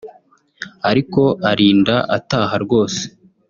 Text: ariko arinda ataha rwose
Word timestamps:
ariko 0.89 1.21
arinda 1.51 1.95
ataha 2.17 2.55
rwose 2.63 3.01